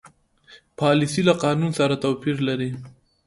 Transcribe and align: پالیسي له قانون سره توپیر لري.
پالیسي 0.79 1.21
له 1.27 1.33
قانون 1.43 1.71
سره 1.79 2.01
توپیر 2.03 2.37
لري. 2.47 2.69